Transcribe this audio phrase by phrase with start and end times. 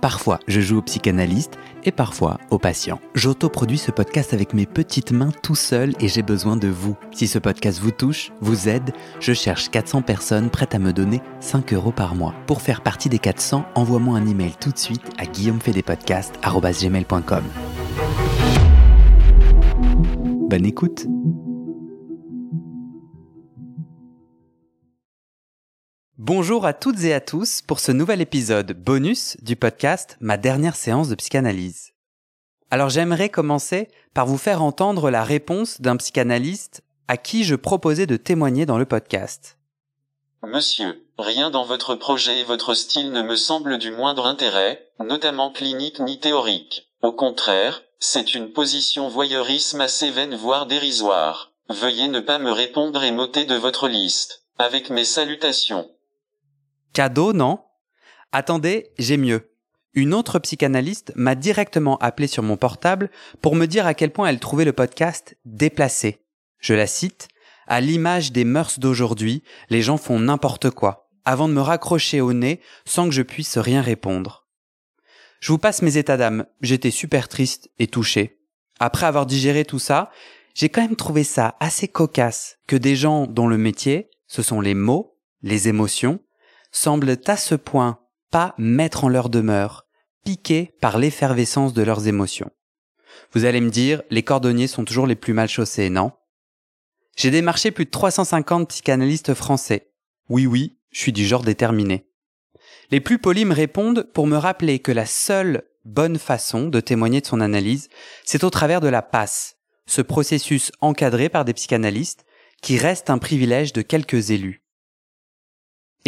[0.00, 3.00] Parfois, je joue au psychanalyste et parfois au patient.
[3.14, 6.96] J'autoproduis ce podcast avec mes petites mains tout seul et j'ai besoin de vous.
[7.12, 11.20] Si ce podcast vous touche, vous aide, je cherche 400 personnes prêtes à me donner
[11.40, 12.34] 5 euros par mois.
[12.46, 17.44] Pour faire partie des 400, envoie-moi un email tout de suite à guillaumefedepodcast.com.
[20.48, 21.06] Bonne écoute
[26.20, 30.74] Bonjour à toutes et à tous pour ce nouvel épisode bonus du podcast Ma dernière
[30.74, 31.92] séance de psychanalyse.
[32.72, 38.06] Alors j'aimerais commencer par vous faire entendre la réponse d'un psychanalyste à qui je proposais
[38.06, 39.58] de témoigner dans le podcast.
[40.42, 45.52] Monsieur, rien dans votre projet et votre style ne me semble du moindre intérêt, notamment
[45.52, 46.90] clinique ni théorique.
[47.00, 51.52] Au contraire, c'est une position voyeurisme assez vaine voire dérisoire.
[51.68, 54.42] Veuillez ne pas me répondre et m'ôter de votre liste.
[54.58, 55.88] Avec mes salutations.
[56.92, 57.60] Cadeau, non?
[58.32, 59.50] Attendez, j'ai mieux.
[59.94, 64.28] Une autre psychanalyste m'a directement appelé sur mon portable pour me dire à quel point
[64.28, 66.24] elle trouvait le podcast déplacé.
[66.58, 67.28] Je la cite,
[67.66, 72.32] à l'image des mœurs d'aujourd'hui, les gens font n'importe quoi, avant de me raccrocher au
[72.32, 74.46] nez sans que je puisse rien répondre.
[75.40, 78.40] Je vous passe mes états d'âme, j'étais super triste et touché.
[78.80, 80.10] Après avoir digéré tout ça,
[80.54, 84.60] j'ai quand même trouvé ça assez cocasse que des gens dont le métier, ce sont
[84.60, 86.20] les mots, les émotions,
[86.70, 87.98] semblent à ce point
[88.30, 89.86] pas mettre en leur demeure,
[90.24, 92.50] piqués par l'effervescence de leurs émotions.
[93.32, 96.12] Vous allez me dire, les cordonniers sont toujours les plus mal chaussés, non?
[97.16, 99.90] J'ai démarché plus de 350 psychanalystes français.
[100.28, 102.06] Oui, oui, je suis du genre déterminé.
[102.90, 107.20] Les plus polis me répondent pour me rappeler que la seule bonne façon de témoigner
[107.20, 107.88] de son analyse,
[108.24, 112.24] c'est au travers de la passe, ce processus encadré par des psychanalystes
[112.62, 114.62] qui reste un privilège de quelques élus.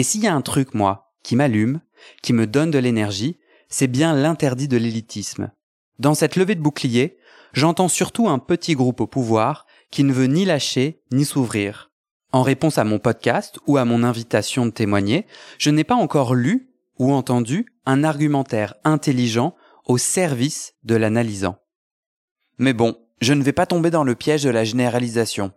[0.01, 1.83] Et s'il y a un truc, moi, qui m'allume,
[2.23, 3.39] qui me donne de l'énergie,
[3.69, 5.53] c'est bien l'interdit de l'élitisme.
[5.99, 7.19] Dans cette levée de bouclier,
[7.53, 11.91] j'entends surtout un petit groupe au pouvoir qui ne veut ni lâcher ni s'ouvrir.
[12.33, 15.27] En réponse à mon podcast ou à mon invitation de témoigner,
[15.59, 21.59] je n'ai pas encore lu ou entendu un argumentaire intelligent au service de l'analysant.
[22.57, 25.53] Mais bon, je ne vais pas tomber dans le piège de la généralisation.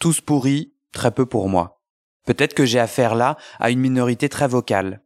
[0.00, 1.75] Tous pourris, très peu pour moi.
[2.26, 5.00] Peut-être que j'ai affaire là à une minorité très vocale.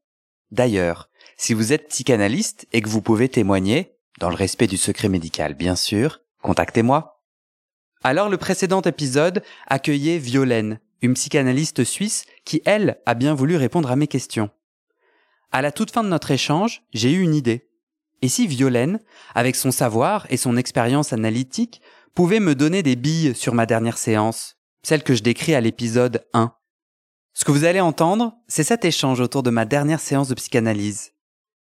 [0.50, 5.08] D'ailleurs, si vous êtes psychanalyste et que vous pouvez témoigner, dans le respect du secret
[5.08, 7.22] médical bien sûr, contactez-moi.
[8.02, 13.90] Alors le précédent épisode accueillait Violaine, une psychanalyste suisse qui, elle, a bien voulu répondre
[13.90, 14.50] à mes questions.
[15.52, 17.68] À la toute fin de notre échange, j'ai eu une idée.
[18.22, 19.00] Et si Violaine,
[19.34, 21.80] avec son savoir et son expérience analytique,
[22.14, 26.24] pouvait me donner des billes sur ma dernière séance, celle que je décris à l'épisode
[26.32, 26.54] 1
[27.32, 31.12] ce que vous allez entendre, c'est cet échange autour de ma dernière séance de psychanalyse.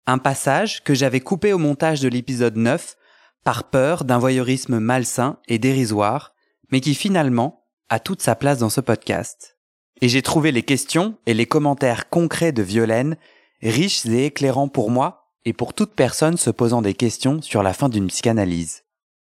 [0.06, 2.96] Un passage que j'avais coupé au montage de l'épisode 9
[3.44, 6.34] par peur d'un voyeurisme malsain et dérisoire,
[6.72, 9.58] mais qui finalement a toute sa place dans ce podcast.
[10.02, 13.18] Et j'ai trouvé les questions et les commentaires concrets de Violaine
[13.62, 17.74] riches et éclairants pour moi et pour toute personne se posant des questions sur la
[17.74, 18.84] fin d'une psychanalyse.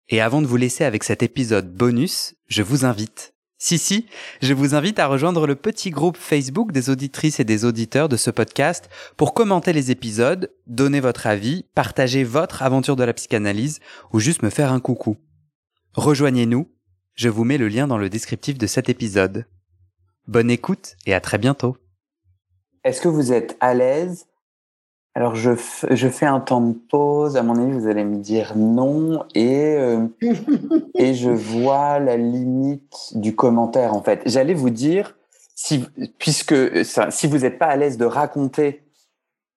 [0.10, 4.06] Et avant de vous laisser avec cet épisode bonus, je vous invite si, si,
[4.42, 8.16] je vous invite à rejoindre le petit groupe Facebook des auditrices et des auditeurs de
[8.16, 13.82] ce podcast pour commenter les épisodes, donner votre avis, partager votre aventure de la psychanalyse
[14.14, 15.18] ou juste me faire un coucou.
[15.92, 16.72] Rejoignez-nous,
[17.16, 19.46] je vous mets le lien dans le descriptif de cet épisode.
[20.26, 21.76] Bonne écoute et à très bientôt.
[22.86, 24.29] Est-ce que vous êtes à l'aise
[25.16, 25.52] alors, je,
[25.90, 27.36] je fais un temps de pause.
[27.36, 29.26] À mon avis, vous allez me dire non.
[29.36, 30.06] Et, euh,
[30.96, 34.22] et je vois la limite du commentaire, en fait.
[34.26, 35.18] J'allais vous dire,
[35.56, 35.84] si,
[36.20, 38.84] puisque si vous n'êtes pas à l'aise de raconter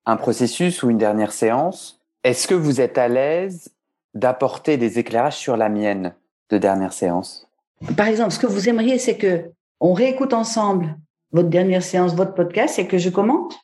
[0.06, 3.72] un processus ou une dernière séance, est-ce que vous êtes à l'aise
[4.14, 6.14] d'apporter des éclairages sur la mienne
[6.50, 7.48] de dernière séance?
[7.96, 9.50] Par exemple, ce que vous aimeriez, c'est que
[9.81, 10.96] on réécoute ensemble
[11.32, 13.60] votre dernière séance, votre podcast, et que je commente?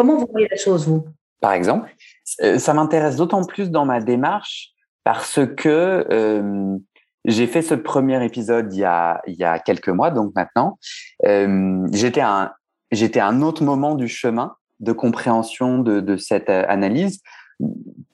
[0.00, 1.04] Comment vous voyez la chose, vous?
[1.42, 1.94] Par exemple.
[2.42, 4.70] Euh, ça m'intéresse d'autant plus dans ma démarche
[5.04, 6.78] parce que euh,
[7.26, 10.78] j'ai fait ce premier épisode il y a, il y a quelques mois, donc maintenant.
[11.26, 12.54] Euh, j'étais à
[12.90, 17.20] un, un autre moment du chemin de compréhension de, de cette analyse.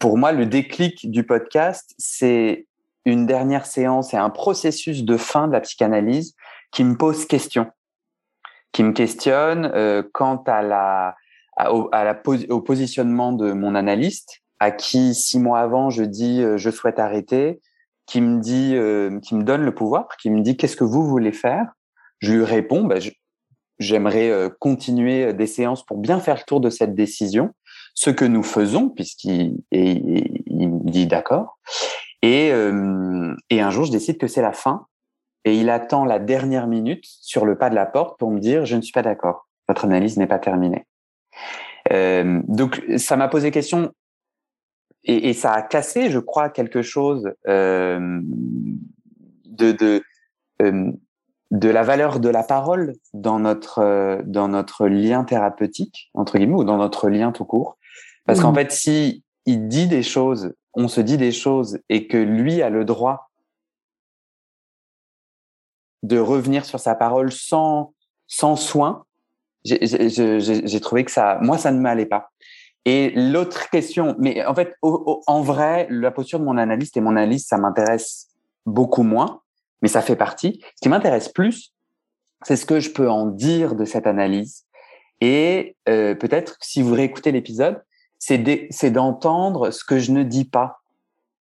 [0.01, 2.67] Pour moi, le déclic du podcast, c'est
[3.05, 6.35] une dernière séance et un processus de fin de la psychanalyse
[6.73, 7.71] qui me pose question,
[8.73, 9.71] qui me questionne
[10.13, 11.15] quant à la,
[11.59, 12.21] au, à la,
[12.51, 16.99] au positionnement de mon analyste, à qui six mois avant je dis euh, je souhaite
[16.99, 17.61] arrêter,
[18.07, 21.07] qui me dit, euh, qui me donne le pouvoir, qui me dit qu'est-ce que vous
[21.07, 21.73] voulez faire?
[22.21, 22.97] Je lui réponds, bah,
[23.79, 27.53] j'aimerais euh, continuer des séances pour bien faire le tour de cette décision,
[27.95, 31.59] ce que nous faisons, puisqu'il il, il me dit d'accord.
[32.23, 34.87] Et, euh, et un jour, je décide que c'est la fin,
[35.45, 38.65] et il attend la dernière minute sur le pas de la porte pour me dire
[38.65, 40.86] je ne suis pas d'accord, votre analyse n'est pas terminée.
[41.93, 43.93] Euh, donc ça m'a posé question
[45.05, 48.21] et, et, ça a cassé, je crois, quelque chose euh,
[49.45, 50.03] de de,
[50.63, 50.91] euh,
[51.53, 56.65] de la valeur de la parole dans notre dans notre lien thérapeutique entre guillemets ou
[56.65, 57.79] dans notre lien tout court.
[58.25, 58.43] Parce mmh.
[58.43, 62.63] qu'en fait, si il dit des choses, on se dit des choses et que lui
[62.63, 63.31] a le droit
[66.03, 67.95] de revenir sur sa parole sans
[68.27, 69.06] sans soin,
[69.67, 72.31] j'ai trouvé que ça, moi, ça ne m'allait pas.
[72.85, 77.11] Et l'autre question, mais en fait, en vrai, la posture de mon analyste et mon
[77.11, 78.29] analyse, ça m'intéresse
[78.65, 79.41] beaucoup moins,
[79.83, 80.61] mais ça fait partie.
[80.77, 81.75] Ce qui m'intéresse plus,
[82.45, 84.67] c'est ce que je peux en dire de cette analyse.
[85.21, 87.83] Et euh, peut-être si vous réécoutez l'épisode,
[88.19, 90.79] c'est d'entendre ce que je ne dis pas.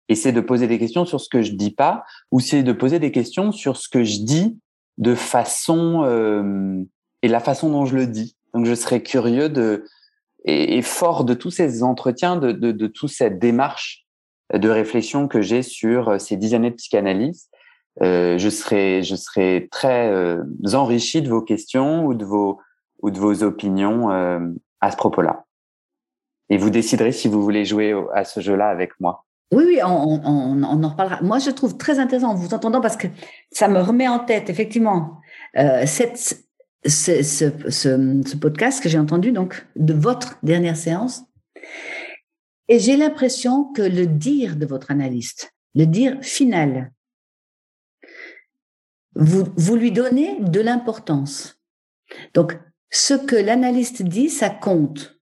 [0.09, 2.73] Et c'est de poser des questions sur ce que je dis pas, ou c'est de
[2.73, 4.59] poser des questions sur ce que je dis
[4.97, 6.83] de façon euh,
[7.25, 8.37] et la façon dont je le dis.
[8.53, 9.85] Donc je serais curieux de
[10.47, 14.05] et, fort de tous ces entretiens, de, de, de toute cette démarche
[14.53, 17.49] de réflexion que j'ai sur euh, ces dix années de psychanalyse,
[18.03, 22.59] euh, je serais, je serais très euh, enrichi de vos questions ou de vos,
[23.01, 24.39] ou de vos opinions euh,
[24.81, 25.45] à ce propos-là.
[26.49, 29.25] Et vous déciderez si vous voulez jouer à ce jeu-là avec moi.
[29.51, 31.23] Oui, oui, on, en reparlera.
[31.23, 33.07] Moi, je trouve très intéressant en vous entendant parce que
[33.51, 35.21] ça me remet en tête, effectivement,
[35.85, 36.44] cette,
[36.85, 41.23] ce, ce, podcast que j'ai entendu, donc, de votre dernière séance.
[42.67, 46.91] Et j'ai l'impression que le dire de votre analyste, le dire final,
[49.15, 51.59] vous, vous lui donnez de l'importance.
[52.33, 52.57] Donc,
[52.89, 55.19] ce que l'analyste dit, ça compte.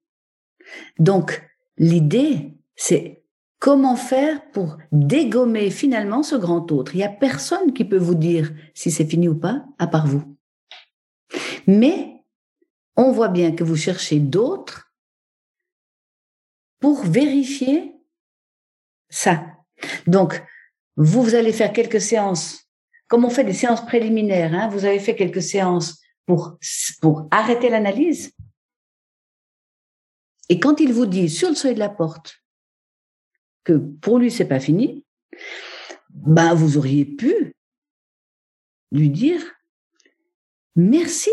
[0.99, 1.41] Donc,
[1.77, 3.23] l'idée, c'est
[3.59, 6.95] comment faire pour dégommer finalement ce grand autre.
[6.95, 10.07] Il n'y a personne qui peut vous dire si c'est fini ou pas, à part
[10.07, 10.32] vous.
[11.67, 12.13] Mais
[12.95, 14.93] on voit bien que vous cherchez d'autres
[16.79, 17.95] pour vérifier
[19.09, 19.45] ça.
[20.05, 20.43] Donc,
[20.95, 22.67] vous, allez faire quelques séances,
[23.07, 26.57] comme on fait des séances préliminaires, hein, vous avez fait quelques séances pour,
[27.01, 28.31] pour arrêter l'analyse.
[30.49, 32.43] Et quand il vous dit sur le seuil de la porte
[33.63, 35.05] que pour lui c'est pas fini,
[36.09, 37.55] ben vous auriez pu
[38.91, 39.41] lui dire
[40.75, 41.31] merci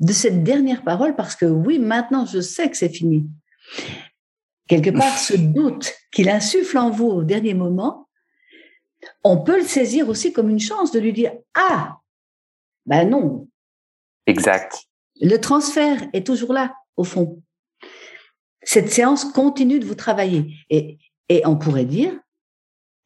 [0.00, 3.26] de cette dernière parole parce que oui, maintenant je sais que c'est fini.
[4.68, 8.08] Quelque part, ce doute qu'il insuffle en vous au dernier moment,
[9.24, 11.98] on peut le saisir aussi comme une chance de lui dire Ah,
[12.84, 13.48] ben non.
[14.26, 14.84] Exact.
[15.20, 17.42] Le transfert est toujours là, au fond.
[18.62, 20.54] Cette séance continue de vous travailler.
[20.68, 22.12] Et, et on pourrait dire,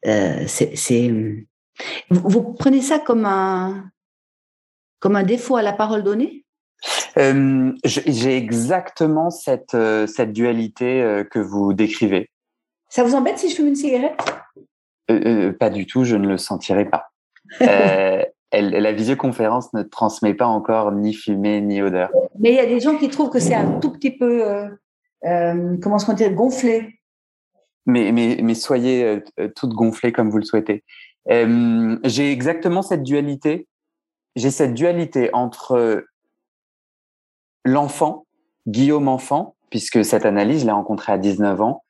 [0.05, 1.09] euh, c'est,
[2.09, 3.89] vous, vous prenez ça comme un,
[4.99, 6.42] comme un défaut à la parole donnée?
[7.17, 12.29] Euh, J'ai exactement cette, euh, cette dualité euh, que vous décrivez.
[12.89, 14.19] Ça vous embête si je fume une cigarette?
[15.11, 17.11] Euh, Pas du tout, je ne le sentirai pas.
[17.59, 22.11] elle, la visioconférence ne transmet pas encore ni fumée ni odeur.
[22.39, 24.43] Mais il y a des gens qui trouvent que c'est un tout petit peu,
[25.21, 26.99] comment se dire, gonflé.
[27.85, 29.21] Mais, mais, mais soyez
[29.55, 30.83] toutes gonflées comme vous le souhaitez.
[31.27, 33.67] J'ai exactement cette dualité.
[34.35, 36.05] J'ai cette dualité entre
[37.63, 38.25] l'enfant,
[38.67, 41.83] Guillaume enfant, puisque cette analyse, je l'ai rencontré à 19 ans.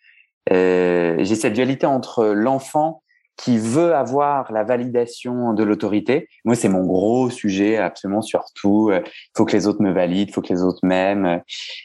[0.52, 3.02] Euh, j'ai cette dualité entre l'enfant
[3.36, 6.28] qui veut avoir la validation de l'autorité.
[6.46, 8.92] Moi, c'est mon gros sujet, absolument surtout.
[8.92, 9.04] Il
[9.36, 11.42] faut que les autres me valident, il faut que les autres m'aiment.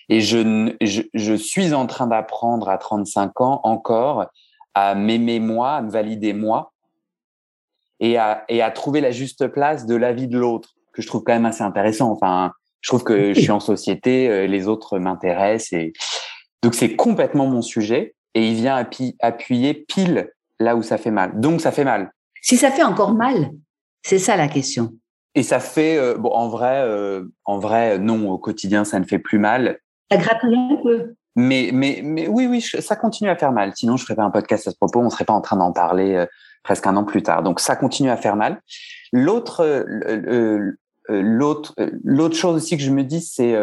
[0.09, 4.27] Et je, je, je suis en train d'apprendre à 35 ans encore
[4.75, 6.73] à m'aimer moi, à me valider moi,
[8.01, 11.07] et à, et à trouver la juste place de la vie de l'autre, que je
[11.07, 12.13] trouve quand même assez intéressant.
[12.13, 15.93] Enfin, je trouve que je suis en société, euh, les autres m'intéressent et
[16.63, 18.87] donc c'est complètement mon sujet et il vient
[19.21, 20.31] appuyer pile
[20.61, 21.39] là où ça fait mal.
[21.41, 22.13] Donc ça fait mal.
[22.43, 23.51] Si ça fait encore mal,
[24.03, 24.93] c'est ça la question.
[25.35, 29.05] Et ça fait, euh, bon, en vrai, euh, en vrai, non, au quotidien, ça ne
[29.05, 29.79] fait plus mal.
[30.11, 31.15] Ça gratte un peu.
[31.37, 33.73] Mais, mais, mais oui, oui, ça continue à faire mal.
[33.77, 35.01] Sinon, je ferais pas un podcast à ce propos.
[35.01, 36.27] On serait pas en train d'en parler euh,
[36.65, 37.43] presque un an plus tard.
[37.43, 38.61] Donc, ça continue à faire mal.
[39.13, 39.85] L'autre,
[41.09, 41.75] l'autre,
[42.05, 43.57] l'autre chose aussi que je me dis, c'est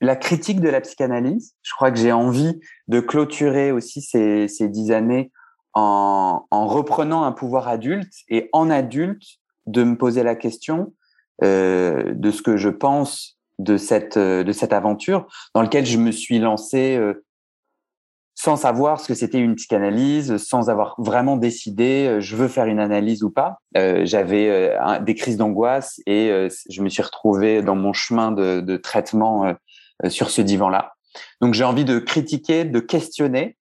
[0.00, 1.54] la critique de la psychanalyse.
[1.62, 5.30] Je crois que j'ai envie de clôturer aussi ces, ces dix années
[5.74, 9.22] en, en reprenant un pouvoir adulte et en adulte
[9.66, 10.94] de me poser la question
[11.42, 15.98] euh, de ce que je pense de cette euh, de cette aventure dans laquelle je
[15.98, 17.24] me suis lancé euh,
[18.40, 22.66] sans savoir ce que c'était une psychanalyse, sans avoir vraiment décidé euh, je veux faire
[22.66, 23.58] une analyse ou pas.
[23.76, 29.54] Euh, J'avais des crises d'angoisse et je me suis retrouvé dans mon chemin de, traitement
[30.08, 30.92] sur ce divan-là.
[31.40, 33.56] Donc j'ai envie de critiquer, de questionner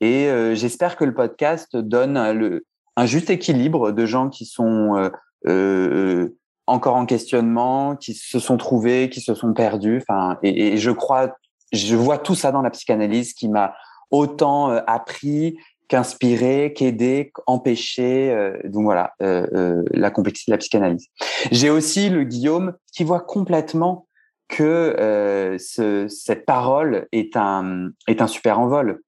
[0.00, 2.64] et j'espère que le podcast donne le,
[2.96, 5.10] un juste équilibre de gens qui sont
[5.46, 6.28] euh,
[6.66, 10.00] encore en questionnement, qui se sont trouvés, qui se sont perdus.
[10.00, 11.36] Enfin, et, je crois,
[11.72, 13.74] je vois tout ça dans la psychanalyse qui m'a
[14.12, 18.30] autant euh, appris qu'inspiré, qu'aidé, qu'empêché.
[18.30, 21.08] Euh, donc voilà, euh, la complexité de la psychanalyse.
[21.50, 24.06] J'ai aussi le Guillaume qui voit complètement
[24.48, 29.00] que ce, cette parole est un est un super envol.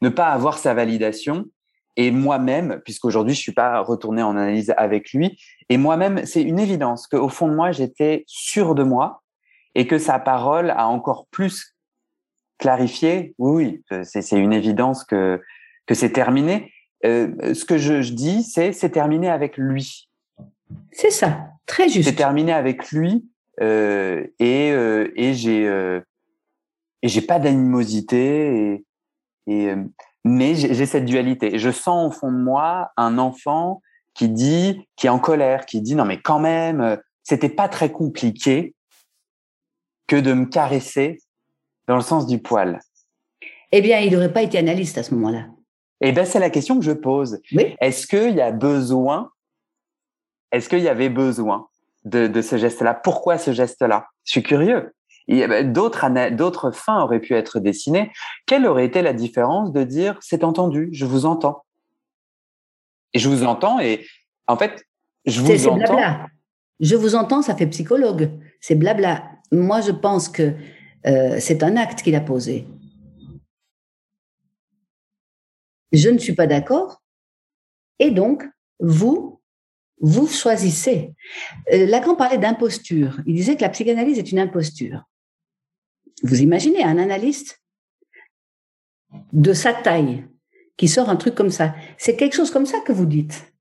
[0.00, 1.46] Ne pas avoir sa validation,
[1.96, 6.60] et moi-même, puisqu'aujourd'hui je suis pas retourné en analyse avec lui, et moi-même, c'est une
[6.60, 9.22] évidence qu'au fond de moi, j'étais sûr de moi
[9.74, 11.71] et que sa parole a encore plus
[12.62, 13.34] clarifié.
[13.38, 15.40] Oui, oui, c'est une évidence que
[15.86, 16.72] que c'est terminé.
[17.04, 20.08] Euh, ce que je, je dis, c'est c'est terminé avec lui.
[20.92, 22.08] C'est ça, très juste.
[22.08, 23.28] C'est terminé avec lui
[23.60, 26.00] euh, et euh, et j'ai euh,
[27.02, 28.26] et j'ai pas d'animosité
[28.56, 28.84] et,
[29.48, 29.82] et euh,
[30.24, 31.58] mais j'ai cette dualité.
[31.58, 33.82] Je sens au fond de moi un enfant
[34.14, 37.68] qui dit, qui est en colère, qui dit non mais quand même, euh, c'était pas
[37.68, 38.76] très compliqué
[40.06, 41.18] que de me caresser
[41.92, 42.80] dans le sens du poil.
[43.70, 45.48] Eh bien, il n'aurait pas été analyste à ce moment-là.
[46.00, 47.38] Eh bien, c'est la question que je pose.
[47.52, 47.76] Oui.
[47.82, 49.30] Est-ce qu'il y a besoin,
[50.52, 51.68] est-ce qu'il y avait besoin
[52.04, 52.94] de, de ce geste-là?
[52.94, 54.06] Pourquoi ce geste-là?
[54.24, 54.94] Je suis curieux.
[55.64, 58.10] D'autres, d'autres fins auraient pu être dessinées.
[58.46, 61.62] Quelle aurait été la différence de dire c'est entendu, je vous entends?
[63.12, 64.06] Et je vous entends et
[64.46, 64.82] en fait,
[65.26, 65.76] je vous entends.
[65.76, 66.26] Blabla.
[66.80, 68.30] Je vous entends, ça fait psychologue.
[68.62, 69.24] C'est blabla.
[69.52, 70.54] Moi, je pense que
[71.06, 72.66] euh, c'est un acte qu'il a posé.
[75.92, 77.02] Je ne suis pas d'accord.
[77.98, 78.44] Et donc,
[78.80, 79.40] vous,
[80.00, 81.14] vous choisissez.
[81.72, 83.20] Euh, Lacan parlait d'imposture.
[83.26, 85.04] Il disait que la psychanalyse est une imposture.
[86.22, 87.62] Vous imaginez un analyste
[89.32, 90.26] de sa taille
[90.76, 91.74] qui sort un truc comme ça.
[91.98, 93.51] C'est quelque chose comme ça que vous dites.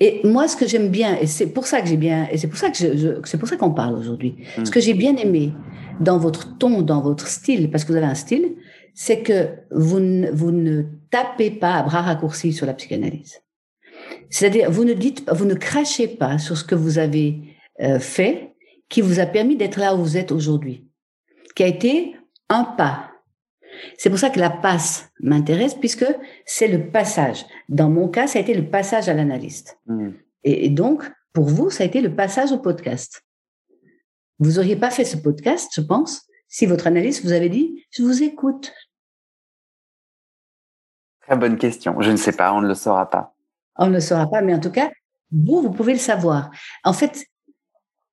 [0.00, 2.48] Et moi, ce que j'aime bien, et c'est pour ça que j'ai bien, et c'est
[2.48, 4.36] pour ça que je, je c'est pour ça qu'on parle aujourd'hui.
[4.58, 4.64] Mm.
[4.64, 5.52] Ce que j'ai bien aimé
[6.00, 8.56] dans votre ton, dans votre style, parce que vous avez un style,
[8.94, 13.42] c'est que vous ne, vous ne tapez pas à bras raccourcis sur la psychanalyse.
[14.30, 17.40] C'est-à-dire, vous ne dites, vous ne crachez pas sur ce que vous avez
[17.80, 18.54] euh, fait,
[18.88, 20.86] qui vous a permis d'être là où vous êtes aujourd'hui,
[21.54, 22.16] qui a été
[22.48, 23.10] un pas.
[23.98, 26.06] C'est pour ça que la passe m'intéresse, puisque
[26.44, 27.44] c'est le passage.
[27.68, 29.78] Dans mon cas, ça a été le passage à l'analyste.
[29.86, 30.10] Mm.
[30.44, 33.22] Et, et, donc, pour vous, ça a été le passage au podcast.
[34.38, 38.02] Vous auriez pas fait ce podcast, je pense, si votre analyste vous avait dit, je
[38.02, 38.72] vous écoute.
[41.22, 42.00] Très bonne question.
[42.00, 43.34] Je ne sais pas, on ne le saura pas.
[43.76, 44.90] On ne le saura pas, mais en tout cas,
[45.32, 46.50] vous, vous pouvez le savoir.
[46.84, 47.26] En fait,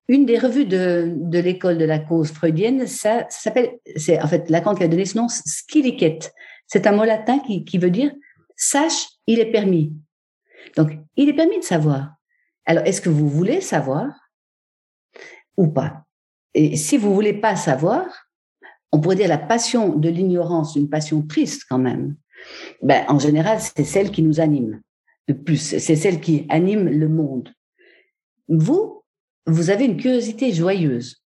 [0.08, 4.50] une des revues de, de l'école de la cause freudienne, ça, s'appelle, c'est en fait
[4.50, 6.32] Lacan qui a donné ce nom, skiliket.
[6.66, 8.12] C'est un mot latin qui, qui veut dire
[8.56, 9.92] sache, il est permis.
[10.76, 12.14] Donc, il est permis de savoir.
[12.66, 14.08] Alors, est-ce que vous voulez savoir
[15.56, 16.04] ou pas?
[16.54, 18.28] Et si vous voulez pas savoir,
[18.92, 22.16] on pourrait dire la passion de l'ignorance, une passion triste quand même.
[22.82, 24.80] Ben, en général, c'est celle qui nous anime
[25.26, 25.56] le plus.
[25.56, 27.52] C'est celle qui anime le monde.
[28.48, 29.02] Vous,
[29.46, 31.22] vous avez une curiosité joyeuse.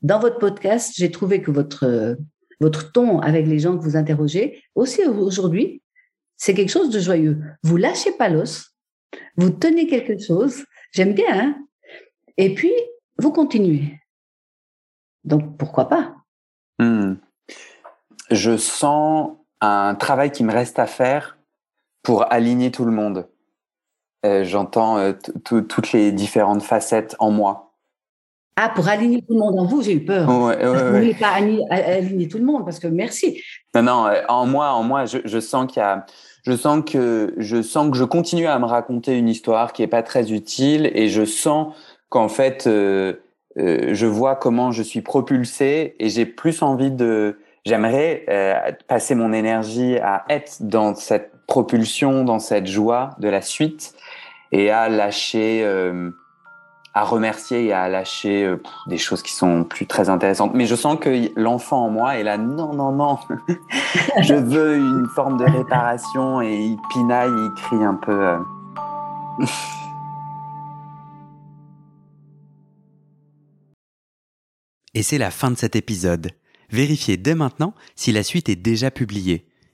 [0.00, 2.16] Dans votre podcast, j'ai trouvé que votre,
[2.92, 5.82] ton avec les gens que vous interrogez, aussi aujourd'hui,
[6.36, 7.40] c'est quelque chose de joyeux.
[7.62, 8.74] Vous lâchez pas l'os,
[9.36, 11.56] vous tenez quelque chose, j'aime bien, hein
[12.36, 12.72] et puis
[13.18, 13.98] vous continuez.
[15.24, 16.16] Donc pourquoi pas?
[16.78, 17.14] Mmh.
[18.30, 21.38] Je sens un travail qui me reste à faire
[22.02, 23.28] pour aligner tout le monde.
[24.24, 25.12] Euh, J'entends euh,
[25.44, 27.72] toutes les différentes facettes en moi.
[28.56, 30.28] Ah, pour aligner tout le monde en vous, j'ai eu peur.
[30.28, 33.42] Ouais, ouais, Vous ne voulez pas aligner, tout le monde parce que merci.
[33.74, 36.04] Non, non, euh, en moi, en moi, je, je sens qu'il y a,
[36.44, 39.88] je sens que, je sens que je continue à me raconter une histoire qui est
[39.88, 41.74] pas très utile et je sens
[42.08, 43.14] qu'en fait, euh,
[43.58, 48.54] euh, je vois comment je suis propulsé et j'ai plus envie de, j'aimerais euh,
[48.88, 53.94] passer mon énergie à être dans cette propulsion, dans cette joie de la suite
[54.52, 56.10] et à lâcher, euh,
[56.94, 60.52] à remercier et à lâcher euh, des choses qui sont plus très intéressantes.
[60.54, 63.18] Mais je sens que l'enfant en moi est là, non, non, non,
[64.22, 68.12] je veux une forme de réparation et il pinaille, il crie un peu.
[68.12, 68.38] euh.
[74.94, 76.32] Et c'est la fin de cet épisode.
[76.68, 79.46] Vérifiez dès maintenant si la suite est déjà publiée.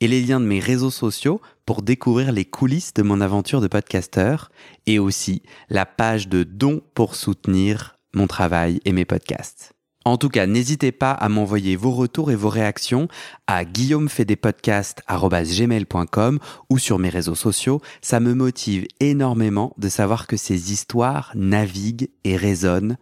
[0.00, 3.68] et les liens de mes réseaux sociaux pour découvrir les coulisses de mon aventure de
[3.68, 4.50] podcasteur
[4.86, 9.74] et aussi la page de dons pour soutenir mon travail et mes podcasts.
[10.06, 13.08] En tout cas, n'hésitez pas à m'envoyer vos retours et vos réactions
[13.46, 17.80] à guillaumefedepodcast.gmail.com ou sur mes réseaux sociaux.
[18.02, 22.98] Ça me motive énormément de savoir que ces histoires naviguent et résonnent,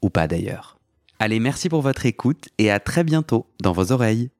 [0.00, 0.78] ou pas d'ailleurs.
[1.18, 4.30] Allez, merci pour votre écoute et à très bientôt dans vos oreilles.